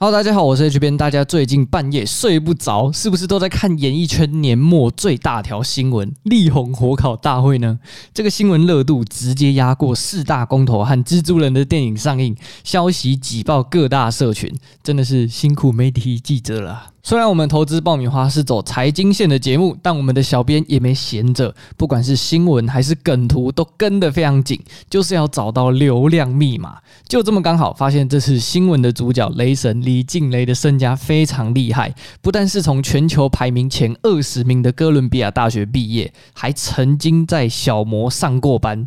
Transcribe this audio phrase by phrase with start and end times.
[0.00, 0.96] Hello，大家好，我是 H 边。
[0.96, 7.80] 大家最近半夜睡不着，是不是都在看演艺圈年末最大条新闻——力宏火烤大会呢？
[8.14, 16.92] 这个新闻热度直接压过四大公投和蜘蛛人的电影上映，消息挤爆各大社群，真的是辛苦媒体记者了。
[17.08, 26.76] 虽然我们投资爆米花是走财经线的节目，但我们的小编也没闲着，不管是新闻还是梗图，都跟得非常紧，就是要找到流量密码。
[27.06, 38.86] 就这么刚好发现，这次新闻的主角雷神李静蕾的身家非常厉害，不但是从全球排名前二十名的哥伦比亚大学毕业，还曾经在小模上过班。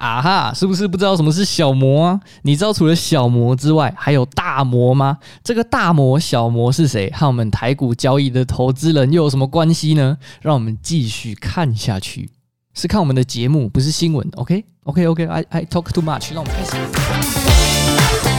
[0.00, 2.20] 啊哈，是不是不知道什么是小魔啊？
[2.40, 5.18] 你知道除了小魔之外，还有大魔吗？
[5.44, 7.10] 这个大魔、小魔是谁？
[7.10, 10.16] 和我们台股交易的投资人又有什么关系呢？
[10.40, 12.30] 让我们继续看下去。
[12.72, 14.26] 是看我们的节目，不是新闻。
[14.36, 18.29] OK，OK，OK，I I talk too much，让我们开始。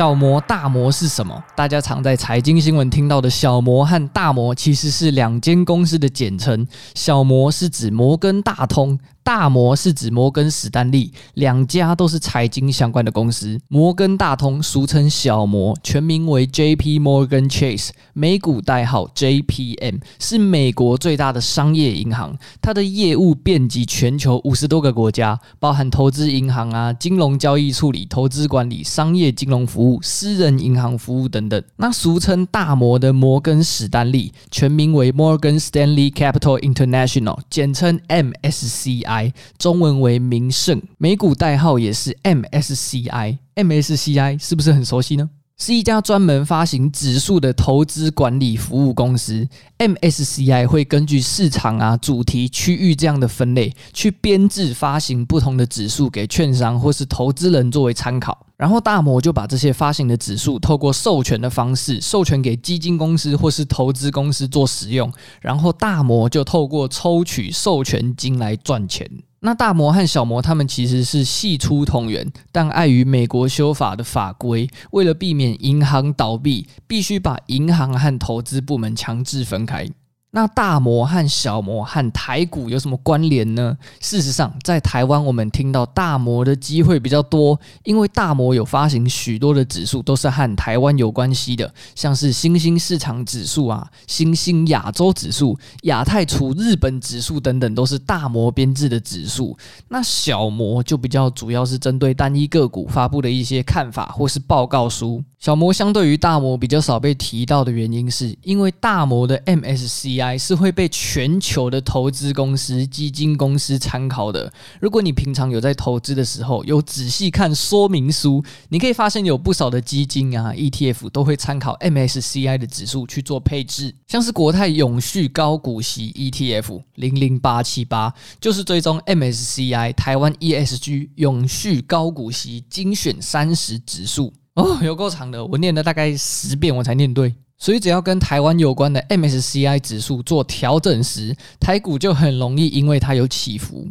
[0.00, 1.44] 小摩、大摩是什么？
[1.54, 6.66] 大家常在财经新闻听到的小摩和大摩，其实是两间公司的简称。
[6.94, 8.98] 小摩是指摩根大通。
[9.22, 13.60] 大摩是指摩根史丹利，两家都是财经相关的公司。
[13.68, 16.98] 摩根大通俗称小摩，全名为 J.P.
[16.98, 22.36] Morgan Chase，美股代号 JPM，是美国最大的商业银行。
[22.60, 31.62] 它的业务遍及全球五十多个国家，包含投资银行啊、金融交易处理、投资管理、商业金融服务、私人银行服务等等。
[31.76, 39.09] 那俗称大摩的摩根史丹利，全名为 Morgan Stanley Capital International，简称 MSCI。
[39.10, 43.38] I 中文为名胜，美股代号也是 MSCI。
[43.56, 45.28] MSCI 是不是很熟悉呢？
[45.60, 49.46] 是一家专门发行指数的投资管理服务公司。
[49.78, 58.46] MSCI 会根据市场啊、主题、区域这样的分类，去编制发行不同的指数给券商或是投资人作为参考。
[58.56, 65.12] 然后大摩就把这些发行的指数透过授权的方式授权给基金公司或是投资公司做使用，
[65.42, 69.06] 然后大摩就透过抽取授权金来赚钱。
[69.42, 79.88] 那大摩和小摩他们其实是系出同源，但碍于美国修法的法规，为了避免银行倒闭，必须把银行和投资部门强制分开。
[80.32, 83.76] 那大摩和小摩和台股有什么关联呢？
[83.98, 99.58] 事实上，在台湾我们听到大摩的机会比较多，因为大摩有发行许多的指数都是和台湾有关系的，像是新兴市场指数啊、新兴亚洲指数、亚太处日本指数等等，都是大摩编制的指数。
[99.88, 105.24] 那小摩就比较主要是针对单一个股发布的一些看法或是报告书。
[105.40, 114.52] 小模相对于大模比较少被提到的原因，是因为大模的 MSCI 是会被全球的投资公司、基金公司参考的。
[114.82, 123.94] 如果你平常有在投资的时候，有仔细看说明书，你可以发现有不少的基金啊、ETF 都会参考 MSCI 的指数去做配置。
[124.08, 134.34] 像是国泰永续高股息 ETF 零零八七八，就是追踪 MSCI 台湾 ESG 永续高股息精选三十指数。
[134.54, 137.34] 哦，有够长的，我念了大概十遍我才念对。
[137.56, 143.88] 所以只要跟台湾有关的 MSCI 指数做调整时，台股就很容易因为它有起伏。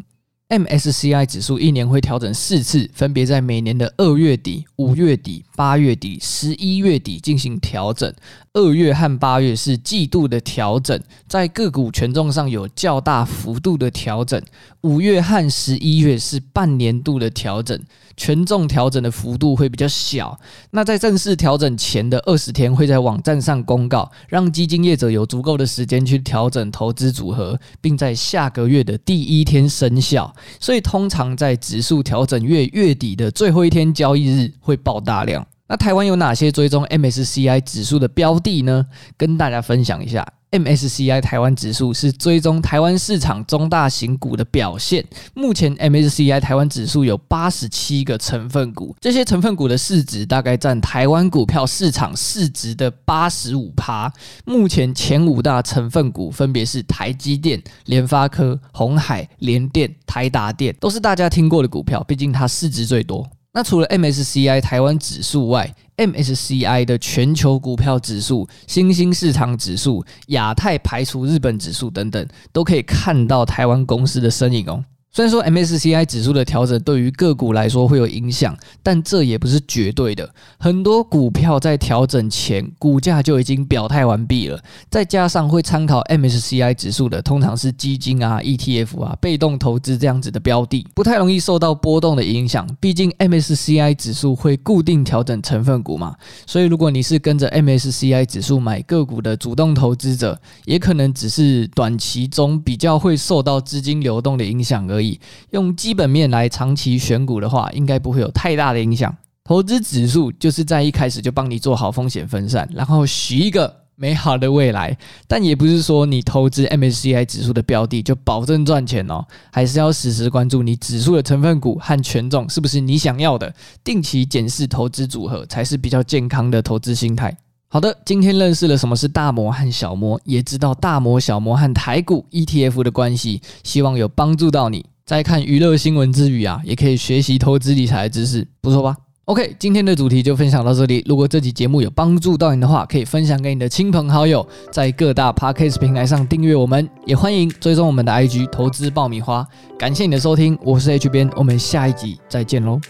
[0.50, 8.12] MSCI 指数一年会调整四次，分别在每年的二月底、五月底、八月底、十一月底进行调整。
[8.54, 14.42] 二月和八月是季度的调整，在个股权重上有较大幅度的调整。
[14.82, 17.80] 五月和十一月是半年度的调整，
[18.18, 20.40] 权重调整的幅度会比较小。
[20.72, 30.34] 那在正式调整前的二十天，会在网站上公告，让基金业者有足够的时间去调整投资组合，并在下个月的第一天生效。
[30.60, 35.46] 所以，通常在指数调整月月底的最后一天交易日会爆大量。
[35.70, 38.88] 那台湾有哪些追踪 MSCI 指数的标的呢？
[39.16, 45.06] 跟大家分享一下，MSCI 台湾指数是追踪台湾市场中大型股的表现。
[45.36, 54.12] 目前 MSCI 台湾指数有八十七个成分股，这些成分股的市值大概占台湾股票市场市值的八十五趴。
[54.46, 63.24] 目前前五大成分股分别是台积电、联发科、鸿海、联电、台达电，都是大家听过的股票，毕竟它市值最多。
[63.52, 74.86] 那除了 MSCI 台湾指数外，MSCI 的全球股票指数、新兴市场指数、亚太排除日本指数等等，都可以看到台湾公司的身影哦。
[75.12, 80.30] 虽然说 MSCI 指数的调整对于个股来说会有影响，但这也不是绝对的。
[80.60, 84.62] 很多股票在调整前，股价就已经表态完毕了。
[84.90, 92.68] 再加上会参考 MSCI 指数的，通常是基金啊、ETF 啊、被动投资这样子的标的，不太容易受到波动的影响。
[92.80, 96.16] 毕竟 MSCI 指数会固定调整成分股嘛，
[96.46, 105.20] 所以如果你是跟着 MSCI 指数买个股的主动投资者，也可能只是短期中比较会受到资金流动的影响而已。
[105.52, 109.16] 用基本面来长期选股的话，应该不会有太大的影响。
[109.44, 114.96] 投资指数就是在一开始就帮你做好风险分散，然后许一个美好的未来。
[115.28, 123.52] 但也不是说你投资 MSCI 指数的标的就保证赚钱哦，还是要时时关注你指数的成分股和权重是不是你想要的，
[123.84, 127.36] 定期检视投资组合才是比较健康的投资心态。
[127.72, 134.84] 好的，今天认识了什么是大摩和小摩，也知道大摩、小摩和台股 ETF 的关系，希望有帮助到你。
[135.06, 138.96] 在看娱乐新闻之余啊，也可以学习投资理财的知识，不错吧
[139.26, 141.04] ？OK，今天的主题就分享到这里。
[141.08, 149.46] 如果这期节目有帮助到你的话，可以分享给你的亲朋好友，在各大 Podcast 平台上订阅我们，也欢迎追踪我们的 IG 投资爆米花。
[149.78, 152.82] 感谢你的收听，我是 H 编，我们下一集再见喽，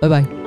[0.00, 0.39] 拜拜。